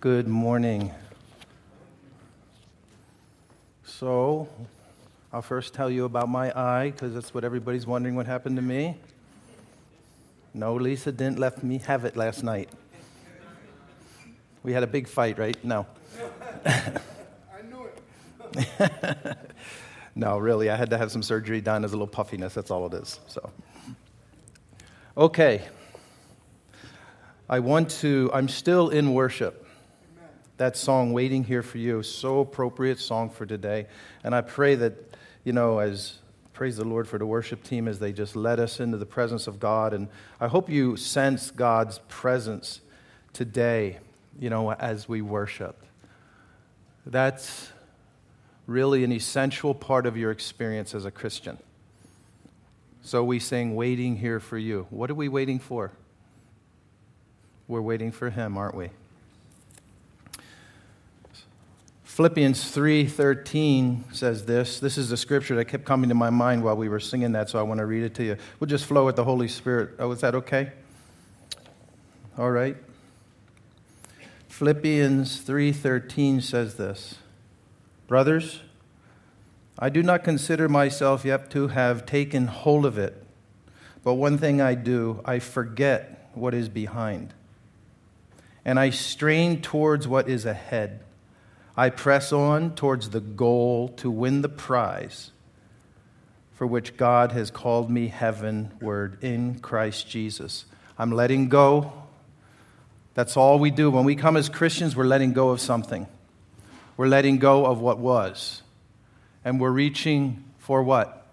[0.00, 0.94] Good morning.
[3.84, 4.48] So,
[5.30, 8.62] I'll first tell you about my eye because that's what everybody's wondering what happened to
[8.62, 8.96] me.
[10.54, 12.70] No, Lisa didn't let me have it last night.
[14.62, 15.62] We had a big fight, right?
[15.62, 15.84] No.
[16.64, 16.92] I
[17.68, 17.90] knew
[18.54, 19.36] it.
[20.14, 22.54] no, really, I had to have some surgery done as a little puffiness.
[22.54, 23.20] That's all it is.
[23.26, 23.50] So,
[25.14, 25.68] okay.
[27.50, 29.66] I want to, I'm still in worship
[30.60, 33.86] that song, Waiting Here for You, so appropriate song for today.
[34.22, 36.18] And I pray that, you know, as
[36.52, 39.46] praise the Lord for the worship team as they just led us into the presence
[39.46, 39.94] of God.
[39.94, 40.08] And
[40.38, 42.82] I hope you sense God's presence
[43.32, 44.00] today,
[44.38, 45.82] you know, as we worship.
[47.06, 47.72] That's
[48.66, 51.56] really an essential part of your experience as a Christian.
[53.00, 54.86] So we sing, Waiting Here for You.
[54.90, 55.92] What are we waiting for?
[57.66, 58.90] We're waiting for Him, aren't we?
[62.20, 64.78] Philippians 3:13 says this.
[64.78, 67.48] This is the scripture that kept coming to my mind while we were singing that,
[67.48, 68.36] so I want to read it to you.
[68.58, 69.92] We'll just flow with the Holy Spirit.
[69.98, 70.72] Oh, is that okay?
[72.36, 72.76] All right.
[74.50, 77.14] Philippians 3:13 says this.
[78.06, 78.60] Brothers,
[79.78, 83.24] I do not consider myself yet to have taken hold of it,
[84.04, 87.32] but one thing I do, I forget what is behind,
[88.62, 91.00] and I strain towards what is ahead.
[91.80, 95.30] I press on towards the goal to win the prize
[96.52, 100.66] for which God has called me heavenward in Christ Jesus.
[100.98, 101.90] I'm letting go.
[103.14, 103.90] That's all we do.
[103.90, 106.06] When we come as Christians, we're letting go of something.
[106.98, 108.60] We're letting go of what was.
[109.42, 111.28] And we're reaching for what?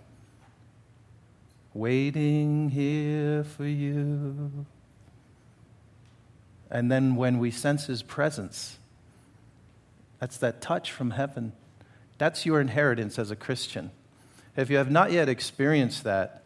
[1.74, 4.66] Waiting here for you.
[6.72, 8.77] And then when we sense His presence,
[10.20, 11.54] that's that touch from heaven.
[12.18, 13.92] That's your inheritance as a Christian.
[14.56, 16.44] If you have not yet experienced that,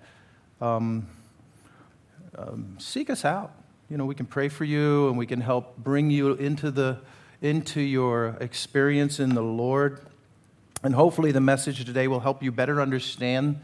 [0.59, 1.07] um,
[2.37, 3.53] um, seek us out.
[3.89, 6.99] You know, we can pray for you and we can help bring you into, the,
[7.41, 10.01] into your experience in the Lord.
[10.83, 13.61] And hopefully, the message today will help you better understand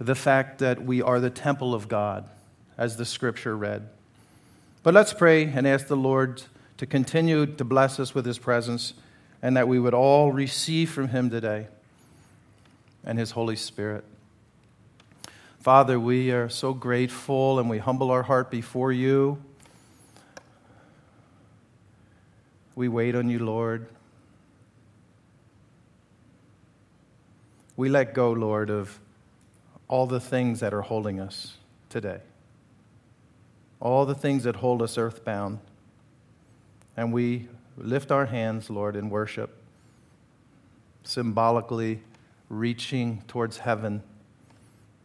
[0.00, 2.28] the fact that we are the temple of God,
[2.76, 3.88] as the scripture read.
[4.82, 6.42] But let's pray and ask the Lord
[6.78, 8.94] to continue to bless us with his presence
[9.44, 11.66] and that we would all receive from him today
[13.04, 14.02] and his Holy Spirit.
[15.60, 19.36] Father, we are so grateful and we humble our heart before you.
[22.74, 23.86] We wait on you, Lord.
[27.76, 28.98] We let go, Lord, of
[29.88, 31.58] all the things that are holding us
[31.90, 32.20] today,
[33.78, 35.58] all the things that hold us earthbound.
[36.96, 39.56] And we lift our hands, Lord, in worship,
[41.02, 42.00] symbolically
[42.48, 44.02] reaching towards heaven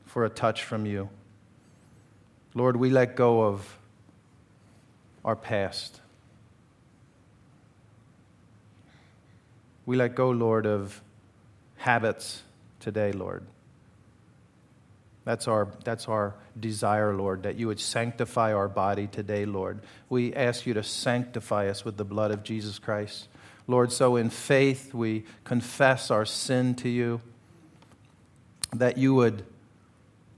[0.06, 1.09] for a touch from you.
[2.53, 3.78] Lord, we let go of
[5.24, 6.02] our past.
[9.86, 11.01] We let go, Lord, of
[11.78, 12.44] habits
[12.80, 13.46] today, Lord.
[15.25, 19.81] That's our, that's our desire, Lord, that you would sanctify our body today, Lord.
[20.09, 23.28] We ask you to sanctify us with the blood of Jesus Christ.
[23.68, 27.22] Lord, so in faith we confess our sin to you,
[28.74, 29.46] that you would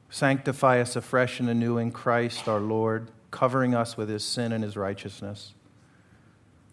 [0.09, 4.63] sanctify us afresh and anew in Christ our Lord, covering us with his sin and
[4.63, 5.53] his righteousness.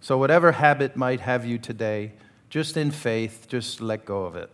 [0.00, 2.12] So, whatever habit might have you today,
[2.50, 4.50] just in faith, just let go of it.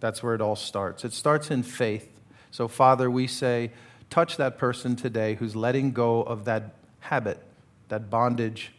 [0.00, 1.04] That's where it all starts.
[1.04, 2.13] It starts in faith.
[2.54, 3.72] So, Father, we say,
[4.10, 7.40] touch that person today who's letting go of that habit,
[7.88, 8.70] that bondage,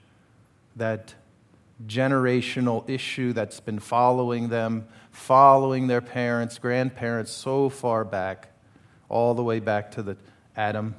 [0.78, 1.14] that
[1.86, 8.48] generational issue that's been following them, following their parents, grandparents so far back,
[9.10, 10.16] all the way back to the
[10.56, 10.96] Adam.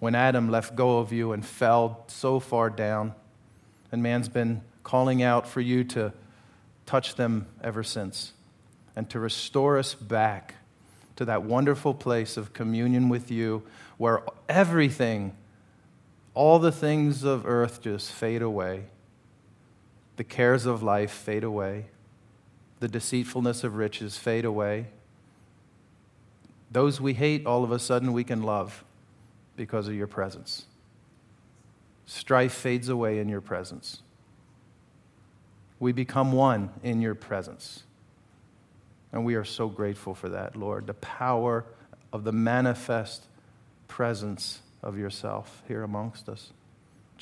[0.00, 3.14] When Adam left go of you and fell so far down,
[3.92, 6.12] and man's been calling out for you to
[6.86, 8.32] touch them ever since
[8.96, 10.56] and to restore us back
[11.16, 13.62] to that wonderful place of communion with you
[13.98, 15.36] where everything,
[16.34, 18.84] all the things of earth just fade away.
[20.16, 21.86] The cares of life fade away.
[22.80, 24.86] The deceitfulness of riches fade away.
[26.70, 28.84] Those we hate, all of a sudden we can love
[29.56, 30.66] because of your presence.
[32.06, 34.02] Strife fades away in your presence.
[35.78, 37.84] We become one in your presence.
[39.12, 40.86] And we are so grateful for that, Lord.
[40.86, 41.64] The power
[42.12, 43.24] of the manifest
[43.86, 46.52] presence of yourself here amongst us.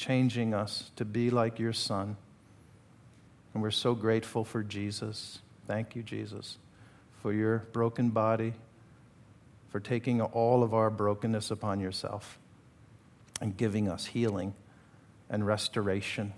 [0.01, 2.17] changing us to be like your Son.
[3.53, 5.41] And we're so grateful for Jesus.
[5.67, 6.57] Thank you, Jesus,
[7.23, 8.55] for your broken body,
[9.69, 12.39] for taking all of our brokenness upon yourself
[13.43, 14.55] and giving us healing
[15.29, 16.33] and restoration.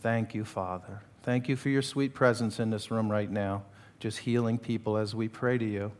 [0.00, 1.02] Thank you, Father.
[1.22, 3.64] Thank you for your sweet presence in this room right now,
[4.00, 5.92] just healing people as we pray to you,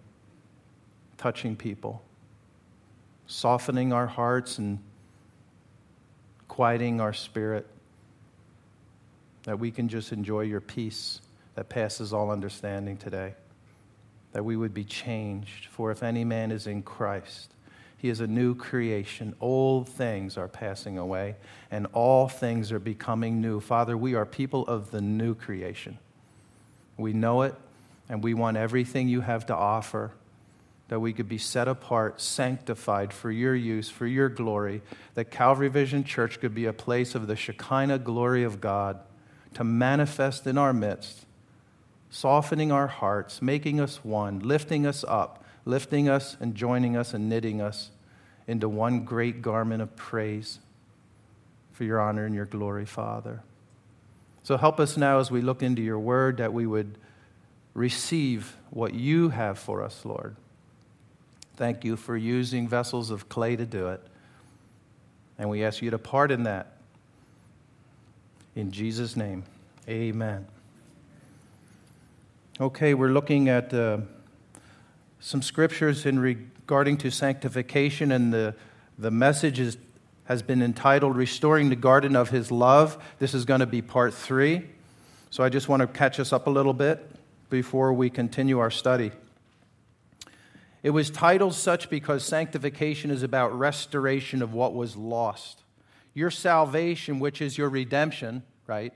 [1.16, 2.02] touching people,
[3.26, 4.78] softening our hearts and
[6.46, 7.66] quieting our spirit,
[9.44, 11.20] that we can just enjoy your peace
[11.54, 13.34] that passes all understanding today,
[14.32, 15.66] that we would be changed.
[15.66, 17.52] For if any man is in Christ,
[17.96, 19.34] he is a new creation.
[19.40, 21.34] Old things are passing away,
[21.70, 23.58] and all things are becoming new.
[23.58, 25.98] Father, we are people of the new creation.
[26.96, 27.54] We know it,
[28.08, 30.12] and we want everything you have to offer
[30.88, 34.80] that we could be set apart, sanctified for your use, for your glory,
[35.14, 38.98] that Calvary Vision Church could be a place of the Shekinah glory of God
[39.54, 41.26] to manifest in our midst,
[42.08, 47.28] softening our hearts, making us one, lifting us up lifting us and joining us and
[47.28, 47.90] knitting us
[48.46, 50.58] into one great garment of praise
[51.72, 53.42] for your honor and your glory, Father.
[54.42, 56.96] So help us now as we look into your word that we would
[57.78, 60.36] receive what you have for us, Lord.
[61.56, 64.00] Thank you for using vessels of clay to do it.
[65.38, 66.76] And we ask you to pardon that.
[68.54, 69.44] In Jesus' name,
[69.88, 70.46] amen.
[72.60, 73.72] Okay, we're looking at.
[73.72, 73.98] Uh,
[75.20, 78.54] some scriptures in regarding to sanctification, and the,
[78.98, 79.76] the message is,
[80.24, 83.02] has been entitled Restoring the Garden of His Love.
[83.18, 84.64] This is going to be part three.
[85.30, 87.10] So I just want to catch us up a little bit
[87.48, 89.12] before we continue our study.
[90.82, 95.64] It was titled such because sanctification is about restoration of what was lost.
[96.14, 98.92] Your salvation, which is your redemption, right?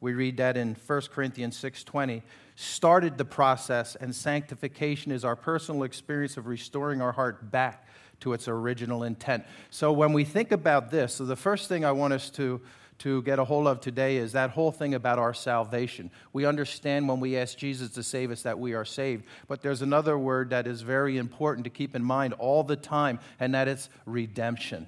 [0.00, 2.22] We read that in 1 Corinthians 6:20
[2.56, 7.86] started the process, and sanctification is our personal experience of restoring our heart back
[8.20, 9.44] to its original intent.
[9.70, 12.60] So when we think about this, so the first thing I want us to
[13.00, 16.10] to get a hold of today is that whole thing about our salvation.
[16.34, 19.80] We understand when we ask Jesus to save us that we are saved, but there's
[19.80, 23.68] another word that is very important to keep in mind all the time, and that
[23.68, 24.86] is redemption.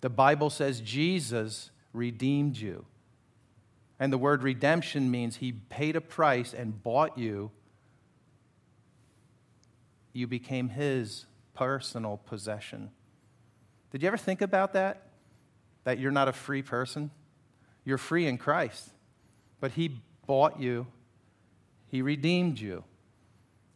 [0.00, 2.86] The Bible says Jesus redeemed you.
[3.98, 7.50] And the word redemption means he paid a price and bought you.
[10.12, 12.90] You became his personal possession.
[13.90, 15.08] Did you ever think about that?
[15.82, 17.10] That you're not a free person?
[17.84, 18.90] You're free in Christ.
[19.60, 20.86] But he bought you,
[21.88, 22.84] he redeemed you.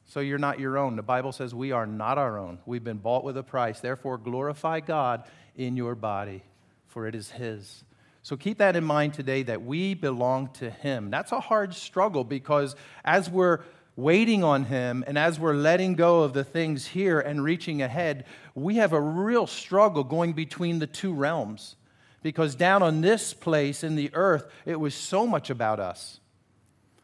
[0.07, 0.97] So you're not your own.
[0.97, 2.59] The Bible says we are not our own.
[2.65, 3.81] We've been bought with a price.
[3.81, 5.25] Therefore, glorify God
[5.55, 6.43] in your body,
[6.87, 7.85] for it is his.
[8.29, 11.11] So keep that in mind today that we belong to Him.
[11.11, 13.61] That's a hard struggle because as we're
[13.97, 18.27] waiting on Him and as we're letting go of the things here and reaching ahead,
[18.55, 21.77] we have a real struggle going between the two realms.
[22.23, 26.21] Because down on this place in the earth, it was so much about us.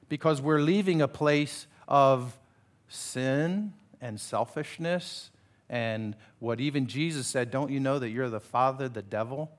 [0.08, 2.38] Because we're leaving a place of
[2.88, 5.30] sin and selfishness
[5.68, 9.50] and what even Jesus said, Don't you know that you're the father, the devil?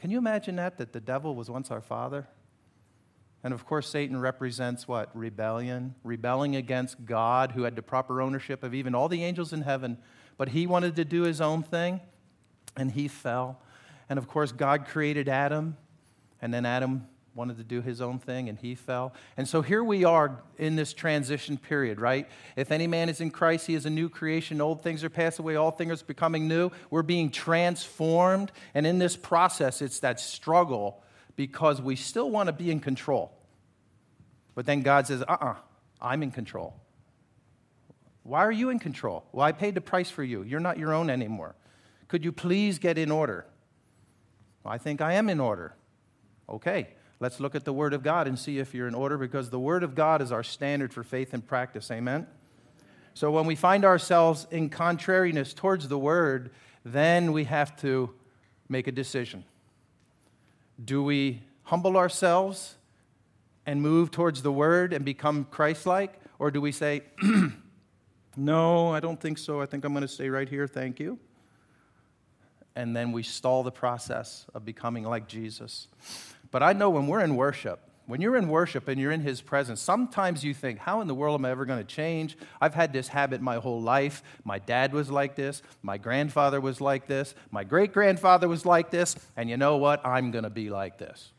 [0.00, 0.76] Can you imagine that?
[0.78, 2.26] That the devil was once our father?
[3.44, 5.08] And of course, Satan represents what?
[5.16, 9.62] Rebellion, rebelling against God, who had the proper ownership of even all the angels in
[9.62, 9.98] heaven.
[10.36, 12.00] But he wanted to do his own thing,
[12.76, 13.60] and he fell.
[14.08, 15.76] And of course, God created Adam,
[16.40, 19.12] and then Adam wanted to do his own thing and he fell.
[19.36, 22.26] And so here we are in this transition period, right?
[22.56, 24.60] If any man is in Christ, he is a new creation.
[24.60, 26.70] Old things are passed away, all things are becoming new.
[26.90, 28.50] We're being transformed.
[28.74, 31.02] And in this process, it's that struggle
[31.36, 33.32] because we still want to be in control.
[34.54, 35.54] But then God says, uh uh-uh, uh,
[36.00, 36.74] i am in control.
[38.22, 39.24] Why are you in control?
[39.32, 40.42] Well, I paid the price for you.
[40.42, 41.54] You're not your own anymore.
[42.08, 43.46] Could you please get in order?
[44.68, 45.74] I think I am in order.
[46.48, 49.48] Okay, Let's look at the Word of God and see if you're in order because
[49.48, 51.90] the Word of God is our standard for faith and practice.
[51.90, 52.26] Amen?
[53.14, 56.50] So when we find ourselves in contrariness towards the Word,
[56.84, 58.10] then we have to
[58.68, 59.44] make a decision.
[60.82, 62.76] Do we humble ourselves
[63.64, 66.20] and move towards the Word and become Christ like?
[66.38, 67.02] Or do we say,
[68.36, 69.62] No, I don't think so.
[69.62, 70.66] I think I'm going to stay right here.
[70.66, 71.18] Thank you.
[72.76, 75.88] And then we stall the process of becoming like Jesus.
[76.52, 79.40] But I know when we're in worship, When you're in worship and you're in His
[79.40, 82.38] presence, sometimes you think, How in the world am I ever going to change?
[82.60, 84.22] I've had this habit my whole life.
[84.44, 85.60] My dad was like this.
[85.82, 87.34] My grandfather was like this.
[87.50, 89.16] My great grandfather was like this.
[89.36, 90.06] And you know what?
[90.06, 91.32] I'm going to be like this.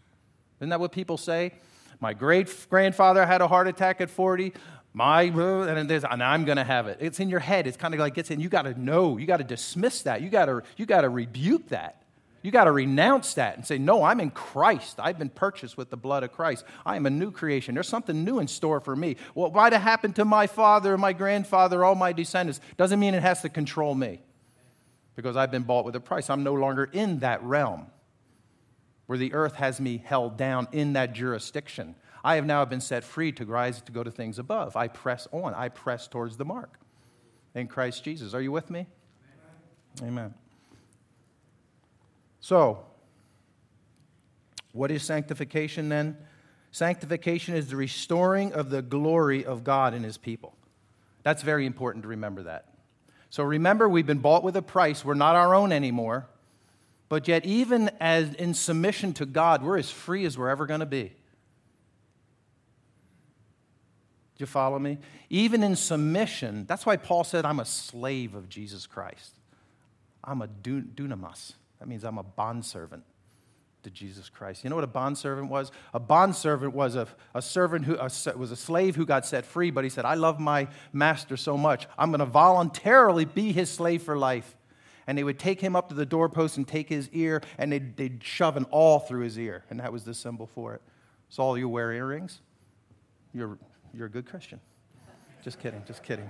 [0.60, 1.53] Isn't that what people say?
[2.01, 4.53] My great grandfather had a heart attack at 40.
[4.98, 6.98] My, and, and I'm going to have it.
[7.01, 7.68] It's in your head.
[7.68, 8.39] It's kind of like gets in.
[8.39, 9.18] You got to know.
[9.18, 10.24] You got to dismiss that.
[10.24, 12.01] You got to you got to rebuke that.
[12.42, 15.00] You got to renounce that and say, No, I'm in Christ.
[15.00, 16.66] I've been purchased with the blood of Christ.
[16.84, 17.75] I am a new creation.
[17.75, 19.18] There's something new in store for me.
[19.36, 23.22] What might have happened to my father, my grandfather, all my descendants doesn't mean it
[23.22, 24.24] has to control me
[25.16, 26.27] because I've been bought with a price.
[26.27, 27.86] I'm no longer in that realm
[29.06, 31.94] where the earth has me held down in that jurisdiction.
[32.24, 34.75] I have now been set free to rise to go to things above.
[34.75, 36.79] I press on, I press towards the mark
[37.55, 38.33] in Christ Jesus.
[38.33, 38.88] Are you with me?
[40.01, 40.09] Amen.
[40.12, 40.33] Amen.
[42.39, 42.86] So,
[44.71, 46.17] what is sanctification then?
[46.71, 50.55] Sanctification is the restoring of the glory of God in his people.
[51.24, 52.74] That's very important to remember that.
[53.29, 55.03] So remember, we've been bought with a price.
[55.03, 56.27] We're not our own anymore.
[57.09, 60.81] But yet, even as in submission to God, we're as free as we're ever going
[60.81, 61.13] to be.
[64.38, 65.00] Do you follow me?
[65.29, 69.34] Even in submission, that's why Paul said, I'm a slave of Jesus Christ.
[70.24, 71.53] I'm a dunamis.
[71.79, 73.03] That means I'm a bondservant
[73.84, 74.63] to Jesus Christ.
[74.63, 75.72] You know what a bondservant was?
[75.94, 79.72] A bondservant was a, a servant who a, was a slave who got set free,
[79.72, 83.72] but he said, I love my master so much, I'm going to voluntarily be his
[83.72, 84.56] slave for life
[85.08, 87.96] and they would take him up to the doorpost and take his ear, and they'd,
[87.96, 90.82] they'd shove an awl through his ear, and that was the symbol for it.
[91.29, 92.41] So, all you wear earrings?
[93.34, 93.58] You're,
[93.98, 94.60] you're a good Christian.
[95.44, 96.30] Just kidding, just kidding.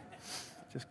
[0.72, 0.88] Just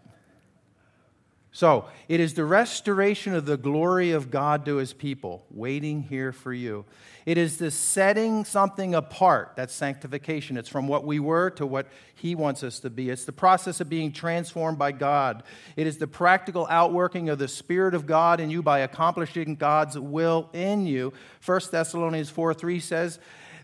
[1.53, 6.31] so, it is the restoration of the glory of God to his people, waiting here
[6.33, 6.85] for you.
[7.25, 9.53] It is the setting something apart.
[9.57, 10.59] That's sanctification.
[10.59, 13.09] It's from what we were to what he wants us to be.
[13.09, 15.45] It's the process of being transformed by God.
[15.77, 19.99] It is the practical outworking of the Spirit of God in you by accomplishing God's
[19.99, 21.15] will in you.
[21.47, 23.19] 1 Thessalonians 4 3 says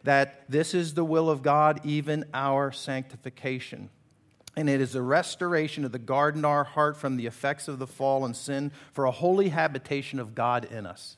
[0.05, 3.91] that this is the will of God, even our sanctification
[4.57, 7.87] and it is a restoration of the garden our heart from the effects of the
[7.87, 11.17] fall and sin for a holy habitation of God in us.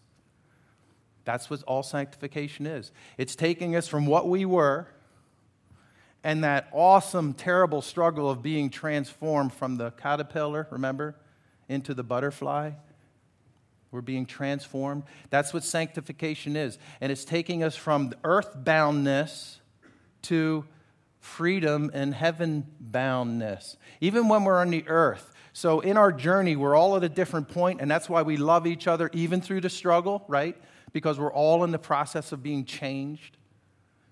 [1.24, 2.92] That's what all sanctification is.
[3.18, 4.88] It's taking us from what we were
[6.22, 11.16] and that awesome, terrible struggle of being transformed from the caterpillar, remember,
[11.68, 12.72] into the butterfly.
[13.94, 15.04] We're being transformed.
[15.30, 16.78] That's what sanctification is.
[17.00, 19.58] And it's taking us from earthboundness
[20.22, 20.64] to
[21.20, 25.32] freedom and heaven boundness, even when we're on the earth.
[25.52, 28.66] So, in our journey, we're all at a different point, and that's why we love
[28.66, 30.60] each other, even through the struggle, right?
[30.92, 33.33] Because we're all in the process of being changed.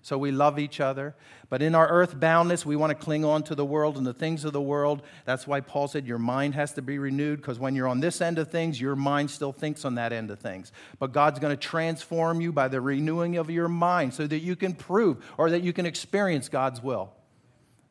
[0.03, 1.15] So, we love each other.
[1.49, 4.13] But in our earth boundness, we want to cling on to the world and the
[4.13, 5.01] things of the world.
[5.25, 8.19] That's why Paul said your mind has to be renewed, because when you're on this
[8.21, 10.71] end of things, your mind still thinks on that end of things.
[10.99, 14.55] But God's going to transform you by the renewing of your mind so that you
[14.55, 17.13] can prove or that you can experience God's will.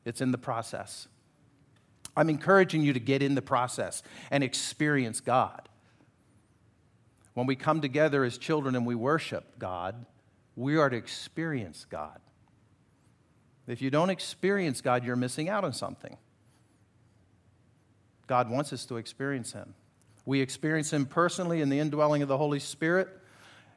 [0.04, 1.09] It's in the process.
[2.16, 5.69] I'm encouraging you to get in the process and experience God.
[7.35, 10.04] When we come together as children and we worship God,
[10.56, 12.21] we are to experience God.
[13.66, 16.16] If you don't experience God, you're missing out on something.
[18.26, 19.75] God wants us to experience Him.
[20.25, 23.09] We experience Him personally in the indwelling of the Holy Spirit.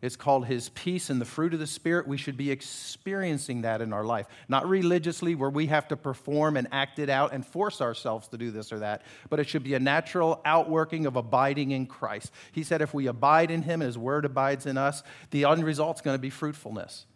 [0.05, 2.07] It's called His peace and the fruit of the Spirit.
[2.07, 4.27] We should be experiencing that in our life.
[4.47, 8.37] Not religiously, where we have to perform and act it out and force ourselves to
[8.37, 12.31] do this or that, but it should be a natural outworking of abiding in Christ.
[12.51, 15.65] He said, if we abide in Him and His Word abides in us, the end
[15.65, 17.07] result's going to be fruitfulness.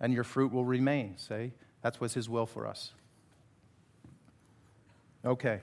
[0.00, 1.18] And your fruit will remain.
[1.18, 1.52] Say,
[1.82, 2.92] that's what's His will for us.
[5.22, 5.60] Okay.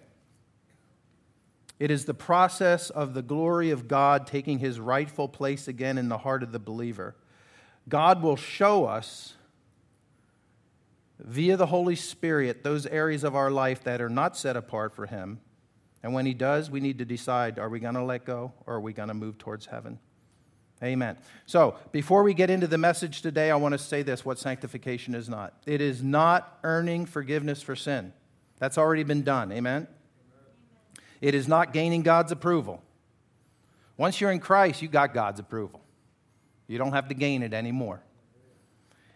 [1.80, 6.10] It is the process of the glory of God taking his rightful place again in
[6.10, 7.16] the heart of the believer.
[7.88, 9.36] God will show us
[11.20, 15.06] via the Holy Spirit those areas of our life that are not set apart for
[15.06, 15.40] him.
[16.04, 18.76] And when he does, we need to decide are we going to let go or
[18.76, 20.00] are we going to move towards heaven?
[20.84, 21.18] Amen.
[21.48, 25.16] So, before we get into the message today, I want to say this what sanctification
[25.16, 25.54] is not.
[25.66, 28.14] It is not earning forgiveness for sin.
[28.60, 29.52] That's already been done.
[29.52, 29.88] Amen.
[31.22, 32.82] It is not gaining God's approval.
[33.98, 35.82] Once you're in Christ, you got God's approval.
[36.68, 38.02] You don't have to gain it anymore.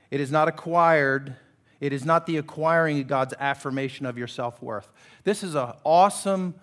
[0.09, 1.35] It is not acquired.
[1.79, 4.91] It is not the acquiring of God's affirmation of your self worth.
[5.23, 6.55] This is an awesome,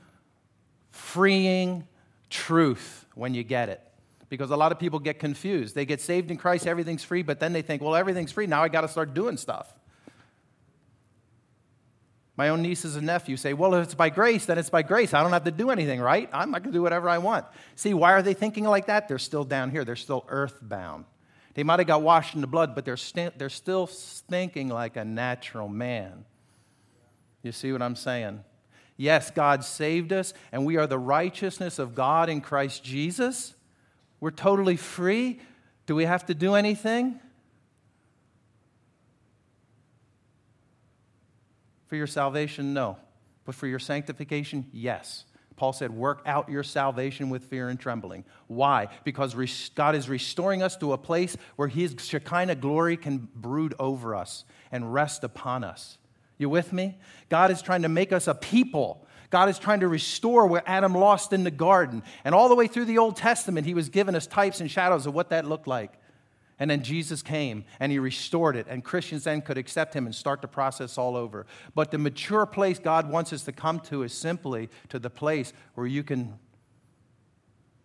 [0.91, 1.87] freeing
[2.31, 3.81] truth when you get it.
[4.29, 5.75] because a lot of people get confused.
[5.75, 8.47] They get saved in Christ, everything's free, but then they think, well, everything's free.
[8.47, 9.73] Now I got to start doing stuff.
[12.39, 15.13] My own nieces and nephews say, well, if it's by grace, then it's by grace.
[15.13, 16.31] I don't have to do anything, right?
[16.33, 17.45] I'm not going to do whatever I want.
[17.75, 19.09] See, why are they thinking like that?
[19.09, 21.05] They're still down here, they're still earthbound.
[21.55, 24.97] They might have got washed in the blood, but they're, st- they're still thinking like
[24.97, 26.25] a natural man.
[27.43, 28.45] You see what I'm saying?
[28.97, 33.57] Yes, God saved us, and we are the righteousness of God in Christ Jesus.
[34.21, 35.41] We're totally free.
[35.87, 37.19] Do we have to do anything?
[41.89, 42.97] For your salvation, no.
[43.45, 45.25] But for your sanctification, yes.
[45.57, 48.25] Paul said, Work out your salvation with fear and trembling.
[48.47, 48.89] Why?
[49.05, 49.35] Because
[49.75, 54.45] God is restoring us to a place where His Shekinah glory can brood over us
[54.71, 55.99] and rest upon us.
[56.39, 56.97] You with me?
[57.29, 59.05] God is trying to make us a people.
[59.31, 62.03] God is trying to restore where Adam lost in the garden.
[62.25, 65.07] And all the way through the Old Testament, He was giving us types and shadows
[65.07, 65.93] of what that looked like.
[66.59, 70.15] And then Jesus came and he restored it, and Christians then could accept him and
[70.15, 71.47] start the process all over.
[71.75, 75.53] But the mature place God wants us to come to is simply to the place
[75.75, 76.39] where you can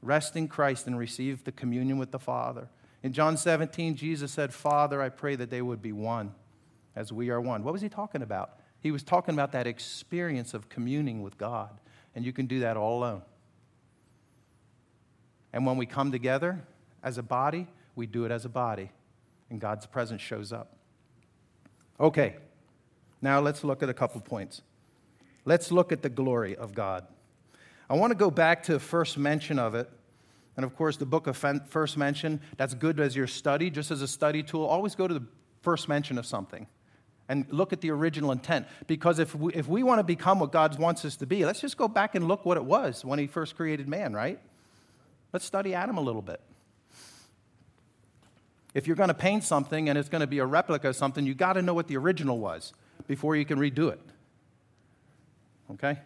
[0.01, 2.67] rest in Christ and receive the communion with the Father.
[3.03, 6.33] In John 17, Jesus said, Father, I pray that they would be one
[6.95, 7.63] as we are one.
[7.63, 8.59] What was he talking about?
[8.79, 11.69] He was talking about that experience of communing with God,
[12.15, 13.21] and you can do that all alone.
[15.53, 16.65] And when we come together
[17.03, 18.91] as a body, we do it as a body,
[19.49, 20.75] and God's presence shows up.
[21.99, 22.35] Okay,
[23.21, 24.61] now let's look at a couple points.
[25.45, 27.05] Let's look at the glory of God.
[27.89, 29.89] I want to go back to the first mention of it.
[30.55, 34.01] And of course, the book of first mention, that's good as your study, just as
[34.01, 34.65] a study tool.
[34.65, 35.25] Always go to the
[35.61, 36.67] first mention of something
[37.27, 38.67] and look at the original intent.
[38.87, 41.61] Because if we, if we want to become what God wants us to be, let's
[41.61, 44.39] just go back and look what it was when He first created man, right?
[45.31, 46.41] Let's study Adam a little bit.
[48.73, 51.25] If you're going to paint something and it's going to be a replica of something,
[51.25, 52.73] you got to know what the original was
[53.07, 53.99] before you can redo it.
[55.71, 55.99] Okay?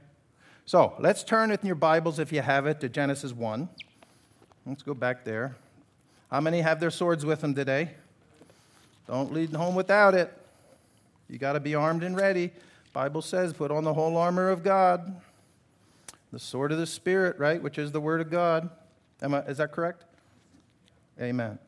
[0.66, 3.70] So let's turn in your Bibles, if you have it, to Genesis 1.
[4.66, 5.56] Let's go back there.
[6.30, 7.92] How many have their swords with them today?
[9.08, 10.34] Don't leave home without it.
[11.30, 12.52] You got to be armed and ready.
[12.92, 15.22] Bible says, put on the whole armor of God,
[16.34, 18.70] the sword of the Spirit, right, which is the Word of God.
[19.22, 20.04] I, is that correct?
[21.22, 21.60] Amen.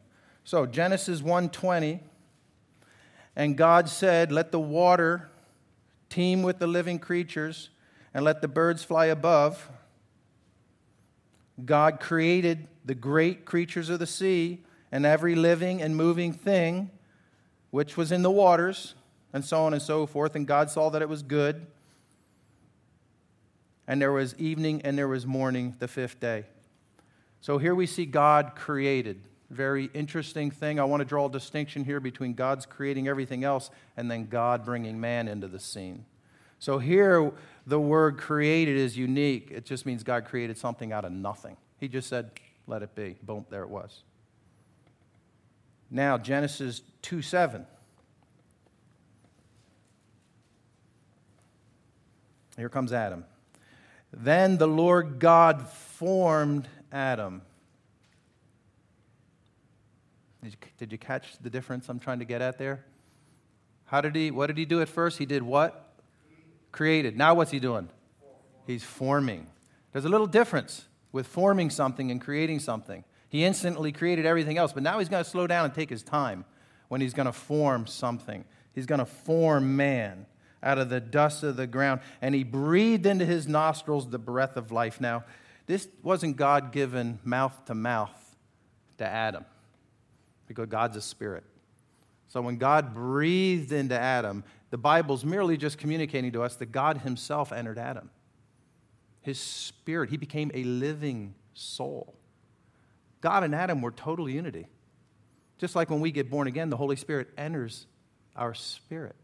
[0.49, 1.99] So Genesis 1:20
[3.35, 5.29] and God said, "Let the water
[6.09, 7.69] teem with the living creatures
[8.15, 9.69] and let the birds fly above."
[11.63, 16.89] God created the great creatures of the sea and every living and moving thing
[17.69, 18.95] which was in the waters
[19.31, 21.67] and so on and so forth and God saw that it was good.
[23.85, 26.47] And there was evening and there was morning the fifth day.
[27.39, 30.79] So here we see God created very interesting thing.
[30.79, 34.63] I want to draw a distinction here between God's creating everything else and then God
[34.63, 36.05] bringing man into the scene.
[36.59, 37.31] So here,
[37.65, 39.49] the word created is unique.
[39.51, 41.57] It just means God created something out of nothing.
[41.79, 42.31] He just said,
[42.67, 43.15] let it be.
[43.23, 44.03] Boom, there it was.
[45.89, 47.65] Now, Genesis 2 7.
[52.57, 53.25] Here comes Adam.
[54.11, 57.41] Then the Lord God formed Adam
[60.43, 62.85] did you, did you catch the difference I'm trying to get at there?
[63.85, 65.17] How did he, what did he do at first?
[65.17, 65.93] He did what?
[66.71, 67.17] Created.
[67.17, 67.89] Now what's he doing?
[68.65, 69.47] He's forming.
[69.91, 73.03] There's a little difference with forming something and creating something.
[73.27, 76.03] He instantly created everything else, but now he's going to slow down and take his
[76.03, 76.45] time
[76.87, 78.45] when he's going to form something.
[78.73, 80.25] He's going to form man
[80.61, 84.57] out of the dust of the ground, and he breathed into his nostrils the breath
[84.57, 85.01] of life.
[85.01, 85.23] Now,
[85.65, 88.35] this wasn't God given mouth to mouth
[88.97, 89.45] to Adam
[90.49, 91.45] because God's a spirit.
[92.27, 96.97] So when God breathed into Adam, the Bible's merely just communicating to us that God
[96.97, 98.09] himself entered Adam.
[99.21, 102.15] His spirit, he became a living soul.
[103.21, 104.67] God and Adam were total unity.
[105.57, 107.85] Just like when we get born again, the Holy Spirit enters
[108.35, 109.15] our spirit.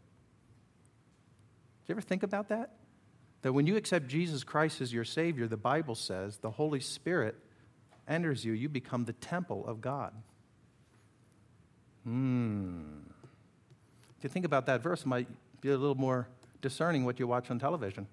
[1.86, 2.72] Do you ever think about that?
[3.42, 7.36] That when you accept Jesus Christ as your Savior, the Bible says the Holy Spirit
[8.06, 10.12] enters you, you become the temple of God.
[12.06, 12.82] Hmm.
[14.16, 15.26] If you think about that verse, it might
[15.60, 16.28] be a little more
[16.62, 18.06] discerning what you watch on television.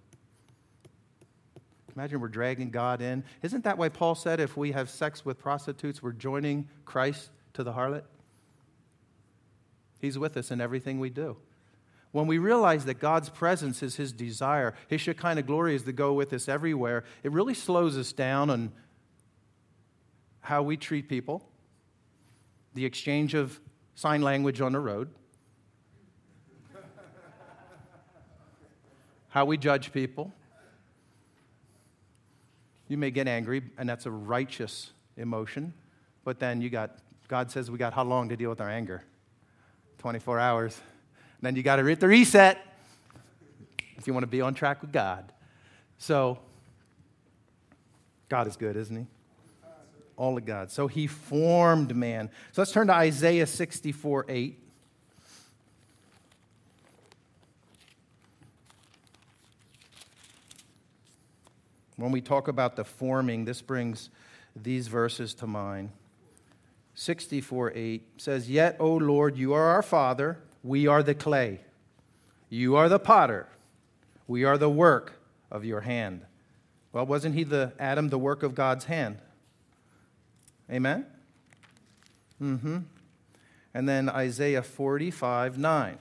[1.95, 3.23] Imagine we're dragging God in.
[3.43, 7.63] Isn't that why Paul said if we have sex with prostitutes, we're joining Christ to
[7.63, 8.03] the harlot?
[10.01, 11.37] He's with us in everything we do.
[12.11, 16.13] When we realize that God's presence is his desire, his Shekinah glory is to go
[16.13, 18.71] with us everywhere, it really slows us down on
[20.41, 21.47] how we treat people,
[22.73, 23.59] the exchange of
[23.95, 25.09] sign language on the road,
[29.29, 30.31] how we judge people.
[32.87, 35.73] You may get angry, and that's a righteous emotion,
[36.23, 39.03] but then you got, God says we got how long to deal with our anger?
[39.97, 40.79] 24 hours.
[41.37, 42.63] And then you got to hit the reset
[43.97, 45.31] if you want to be on track with God.
[45.97, 46.37] So,
[48.29, 49.07] God is good, isn't He?
[50.15, 50.71] All of God.
[50.71, 52.29] So He formed man.
[52.51, 54.59] So let's turn to Isaiah 64 8.
[61.95, 64.09] When we talk about the forming, this brings
[64.55, 65.89] these verses to mind.
[66.95, 71.61] 64 8 says, Yet, O Lord, you are our Father, we are the clay.
[72.49, 73.47] You are the potter,
[74.27, 75.19] we are the work
[75.51, 76.21] of your hand.
[76.91, 79.17] Well, wasn't he the Adam, the work of God's hand?
[80.71, 81.05] Amen?
[82.41, 82.77] Mm hmm.
[83.73, 85.97] And then Isaiah 45 9.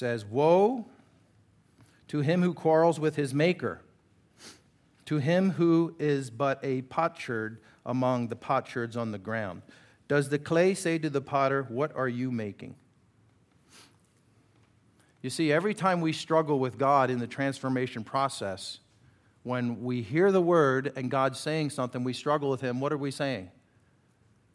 [0.00, 0.86] says, Woe
[2.08, 3.82] to him who quarrels with his maker,
[5.04, 9.60] to him who is but a potsherd among the potsherds on the ground.
[10.10, 12.74] Does the clay say to the potter, What are you making?
[15.22, 18.80] You see, every time we struggle with God in the transformation process,
[19.44, 22.80] when we hear the word and God's saying something, we struggle with Him.
[22.80, 23.52] What are we saying?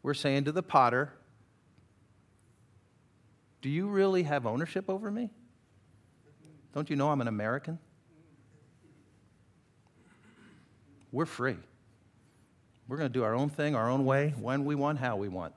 [0.02, 1.14] We're saying to the potter,
[3.62, 5.30] do you really have ownership over me?
[6.74, 7.78] Don't you know I'm an American?
[11.12, 11.56] We're free.
[12.88, 15.28] We're going to do our own thing, our own way, when we want, how we
[15.28, 15.54] want.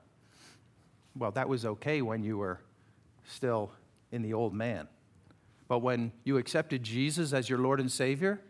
[1.16, 2.60] Well, that was okay when you were
[3.28, 3.70] still
[4.10, 4.88] in the old man.
[5.68, 8.40] But when you accepted Jesus as your Lord and Savior,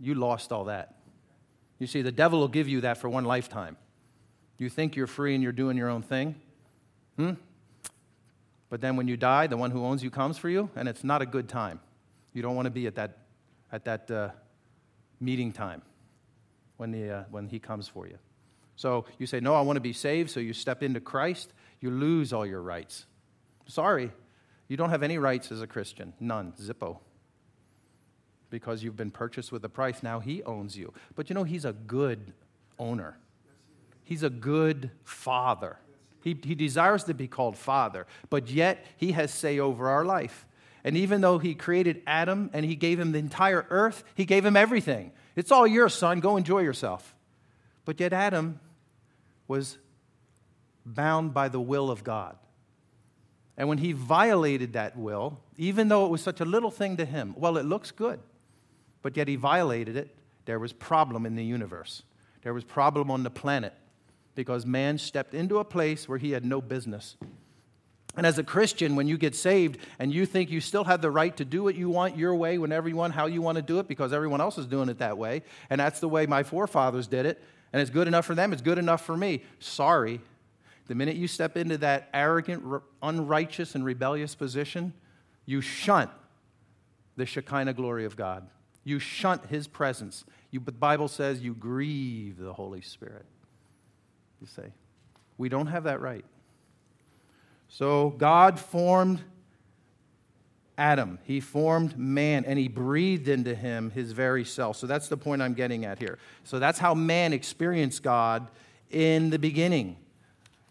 [0.00, 0.94] you lost all that.
[1.78, 3.76] You see, the devil will give you that for one lifetime.
[4.56, 6.36] You think you're free and you're doing your own thing?
[7.16, 7.32] Hmm?
[8.70, 11.04] But then when you die, the one who owns you comes for you, and it's
[11.04, 11.80] not a good time.
[12.32, 13.18] You don't want to be at that,
[13.70, 14.30] at that uh,
[15.20, 15.82] meeting time
[16.82, 18.18] when, uh, when he comes for you.
[18.74, 20.30] So you say, No, I want to be saved.
[20.30, 23.06] So you step into Christ, you lose all your rights.
[23.66, 24.10] Sorry,
[24.66, 26.12] you don't have any rights as a Christian.
[26.18, 26.52] None.
[26.60, 26.98] Zippo.
[28.50, 30.02] Because you've been purchased with a price.
[30.02, 30.92] Now he owns you.
[31.14, 32.32] But you know, he's a good
[32.78, 33.16] owner,
[34.02, 35.78] he's a good father.
[36.24, 40.46] He, he desires to be called Father, but yet he has say over our life.
[40.84, 44.46] And even though he created Adam and he gave him the entire earth, he gave
[44.46, 45.10] him everything.
[45.36, 46.20] It's all yours, son.
[46.20, 47.14] Go enjoy yourself.
[47.84, 48.60] But yet Adam
[49.48, 49.78] was
[50.84, 52.36] bound by the will of God.
[53.56, 57.04] And when he violated that will, even though it was such a little thing to
[57.04, 58.18] him, well, it looks good,
[59.02, 60.14] but yet he violated it,
[60.46, 62.02] there was problem in the universe.
[62.42, 63.74] There was problem on the planet
[64.34, 67.16] because man stepped into a place where he had no business.
[68.16, 71.10] And as a Christian, when you get saved and you think you still have the
[71.10, 73.62] right to do what you want your way, whenever you want, how you want to
[73.62, 76.42] do it, because everyone else is doing it that way, and that's the way my
[76.42, 79.42] forefathers did it, and it's good enough for them, it's good enough for me.
[79.58, 80.20] Sorry.
[80.88, 84.92] The minute you step into that arrogant, unrighteous, and rebellious position,
[85.46, 86.10] you shunt
[87.16, 88.46] the Shekinah glory of God.
[88.84, 90.24] You shunt his presence.
[90.50, 93.24] You, the Bible says you grieve the Holy Spirit
[94.42, 94.72] you say.
[95.38, 96.24] We don't have that right.
[97.72, 99.22] So God formed
[100.76, 104.76] Adam, He formed man, and He breathed into him His very self.
[104.76, 106.18] So that's the point I'm getting at here.
[106.44, 108.50] So that's how man experienced God
[108.90, 109.96] in the beginning.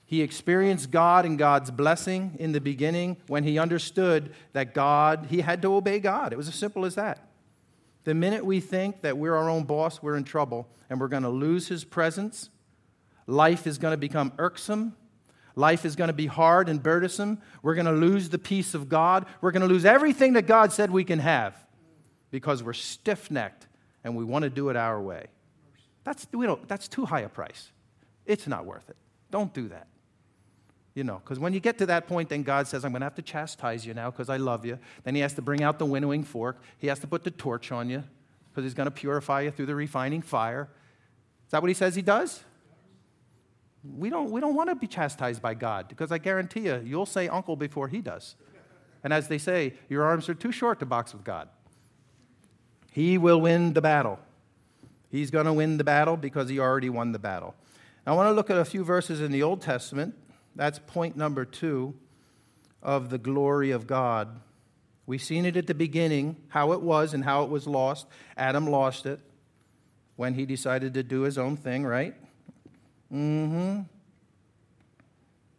[0.06, 5.42] He experienced God and God's blessing in the beginning when he understood that God, he
[5.42, 6.34] had to obey God.
[6.34, 7.30] It was as simple as that.
[8.04, 11.24] The minute we think that we're our own boss, we're in trouble and we're going
[11.24, 12.52] to lose his presence
[13.28, 14.96] Life is going to become irksome.
[15.56, 17.42] Life is going to be hard and burdensome.
[17.62, 19.26] We're going to lose the peace of God.
[19.42, 21.56] We're going to lose everything that God said we can have
[22.32, 23.68] because we're stiff necked
[24.04, 25.28] and we want to do it our way.
[26.04, 27.72] That's, we don't, that's too high a price.
[28.26, 28.96] It's not worth it.
[29.30, 29.88] Don't do that.
[30.94, 33.06] You know, because when you get to that point, then God says, I'm going to
[33.06, 34.78] have to chastise you now because I love you.
[35.04, 36.62] Then He has to bring out the winnowing fork.
[36.80, 38.04] He has to put the torch on you
[38.50, 40.70] because He's going to purify you through the refining fire.
[41.46, 42.44] Is that what He says He does?
[43.84, 47.06] We don't, we don't want to be chastised by God because I guarantee you, you'll
[47.06, 48.36] say uncle before he does.
[49.04, 51.50] And as they say, your arms are too short to box with God.
[52.92, 54.20] He will win the battle.
[55.10, 57.56] He's going to win the battle because he already won the battle.
[58.06, 60.16] I want to look at a few verses in the Old Testament
[60.56, 61.96] That's point number two
[62.82, 64.42] of the glory of God.
[65.06, 68.08] We've seen it at the beginning, how it was and how it was lost.
[68.38, 69.20] Adam lost it
[70.16, 72.16] when he decided to do his own thing, right?
[73.14, 73.80] Mm hmm.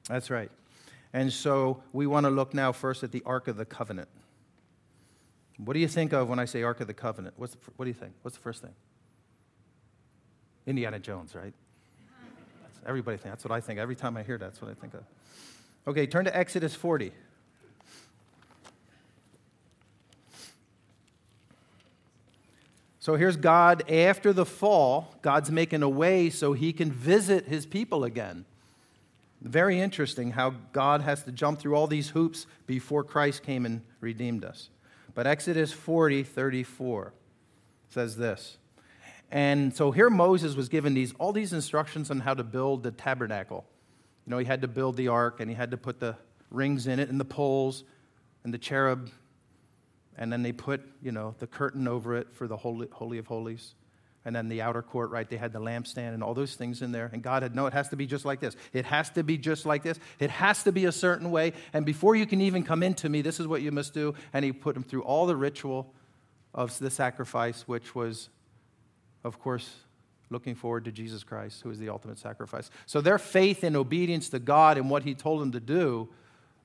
[0.08, 0.50] That's right.
[1.12, 4.08] And so we want to look now first at the Ark of the Covenant.
[5.58, 7.34] What do you think of when I say Ark of the Covenant?
[7.36, 8.12] What's the, what do you think?
[8.22, 8.72] What's the first thing?
[10.66, 11.52] Indiana Jones, right?
[12.62, 13.30] That's, everybody thinks.
[13.30, 13.78] That's what I think.
[13.78, 15.04] Every time I hear that, that's what I think of.
[15.86, 17.12] Okay, turn to Exodus 40.
[23.02, 25.16] So here's God after the fall.
[25.22, 28.44] God's making a way so he can visit his people again.
[29.40, 33.82] Very interesting how God has to jump through all these hoops before Christ came and
[33.98, 34.68] redeemed us.
[35.16, 37.12] But Exodus 40, 34
[37.88, 38.56] says this.
[39.32, 42.92] And so here Moses was given these, all these instructions on how to build the
[42.92, 43.64] tabernacle.
[44.28, 46.14] You know, he had to build the ark and he had to put the
[46.50, 47.82] rings in it and the poles
[48.44, 49.10] and the cherub.
[50.18, 53.26] And then they put, you know, the curtain over it for the Holy, Holy of
[53.26, 53.74] Holies
[54.24, 55.28] and then the outer court, right?
[55.28, 57.10] They had the lampstand and all those things in there.
[57.12, 58.54] And God had, no, it has to be just like this.
[58.72, 59.98] It has to be just like this.
[60.20, 61.52] It has to be a certain way.
[61.72, 64.14] And before you can even come into me, this is what you must do.
[64.32, 65.92] And He put them through all the ritual
[66.54, 68.28] of the sacrifice, which was,
[69.24, 69.70] of course,
[70.30, 72.70] looking forward to Jesus Christ, who is the ultimate sacrifice.
[72.86, 76.08] So their faith and obedience to God and what He told them to do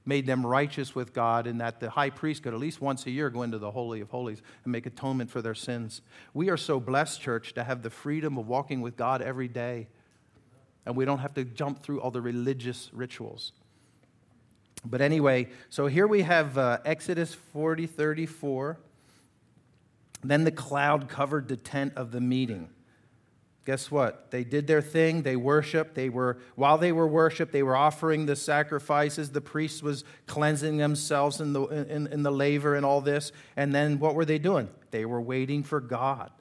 [0.08, 3.12] made them righteous with God, and that the high priest could at least once a
[3.12, 6.02] year go into the Holy of Holies and make atonement for their sins.
[6.34, 9.89] We are so blessed, church, to have the freedom of walking with God every day,
[10.86, 13.52] and we don't have to jump through all the religious rituals.
[14.86, 18.78] But anyway, so here we have uh, Exodus 40 34.
[20.24, 22.70] Then the cloud covered the tent of the meeting
[23.67, 24.32] guess what?
[24.32, 25.23] They did their thing.
[25.23, 25.93] They worshiped.
[25.93, 29.32] They were, while they were worshiped, they were offering the sacrifices.
[29.32, 33.34] The priest was cleansing themselves in the, in, in the laver and all this.
[33.58, 34.69] And then what were they doing?
[34.91, 36.32] They were waiting for God.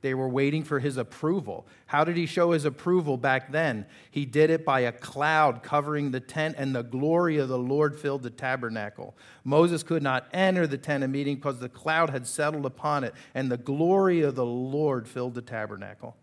[0.00, 1.68] They were waiting for his approval.
[1.86, 3.86] How did he show his approval back then?
[4.10, 7.96] He did it by a cloud covering the tent, and the glory of the Lord
[7.96, 9.14] filled the tabernacle.
[9.44, 13.14] Moses could not enter the tent of meeting because the cloud had settled upon it,
[13.36, 16.16] and the glory of the Lord filled the tabernacle.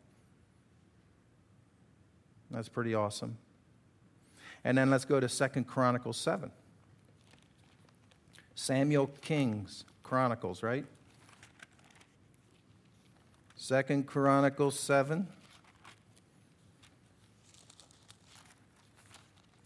[2.52, 3.38] That's pretty awesome.
[4.64, 6.52] And then let's go to Second Chronicles 7.
[8.56, 10.86] Samuel King's Chronicles, right?
[13.56, 15.28] Second Chronicles 7.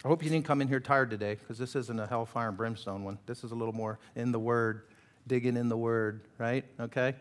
[0.03, 2.57] I hope you didn't come in here tired today because this isn't a hellfire and
[2.57, 3.17] brimstone one.
[3.25, 4.83] This is a little more in the Word,
[5.27, 6.65] digging in the Word, right?
[6.77, 7.15] Okay?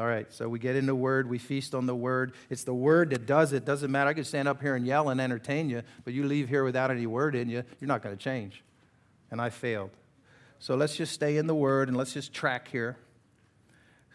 [0.00, 2.32] All right, so we get in the Word, we feast on the Word.
[2.48, 3.66] It's the Word that does it.
[3.66, 4.08] Doesn't matter.
[4.08, 6.90] I could stand up here and yell and entertain you, but you leave here without
[6.90, 8.64] any Word in you, you're not going to change.
[9.30, 9.90] And I failed.
[10.58, 12.96] So let's just stay in the Word and let's just track here.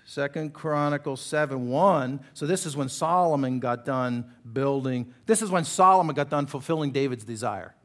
[0.06, 2.20] Second Chronicles 7 1.
[2.34, 5.14] So this is when Solomon got done building.
[5.28, 7.76] This is when Solomon got done fulfilling David's desire,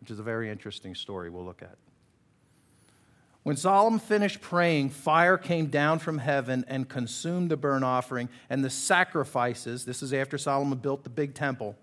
[0.00, 1.76] which is a very interesting story we'll look at.
[3.42, 8.64] When Solomon finished praying, fire came down from heaven and consumed the burnt offering and
[8.64, 9.84] the sacrifices.
[9.84, 11.76] This is after Solomon built the big temple.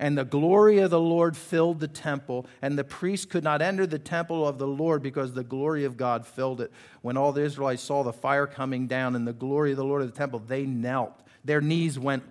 [0.00, 3.86] And the glory of the Lord filled the temple, and the priests could not enter
[3.86, 6.72] the temple of the Lord because the glory of God filled it.
[7.02, 10.02] When all the Israelites saw the fire coming down and the glory of the Lord
[10.02, 11.12] of the temple, they knelt.
[11.44, 12.24] Their knees went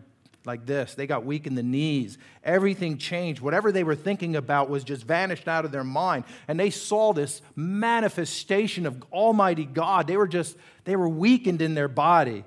[0.46, 0.96] like this.
[0.96, 2.18] They got weak in the knees.
[2.44, 3.42] Everything changed.
[3.42, 6.24] Whatever they were thinking about was just vanished out of their mind.
[6.48, 10.08] And they saw this manifestation of Almighty God.
[10.08, 12.44] They were just, they were weakened in their body.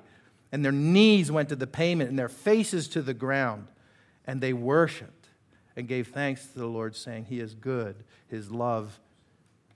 [0.51, 3.67] And their knees went to the pavement and their faces to the ground.
[4.27, 5.29] And they worshiped
[5.77, 7.97] and gave thanks to the Lord, saying, He is good.
[8.29, 9.01] His love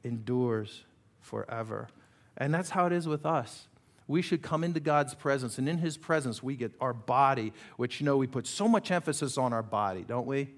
[0.05, 0.85] endures
[1.21, 1.89] forever.
[2.37, 3.67] And that's how it is with us
[4.09, 5.59] we should come into God's presence.
[5.59, 8.91] And in His presence, we get our body, which, you know, we put so much
[8.91, 10.49] emphasis on our body, don't we?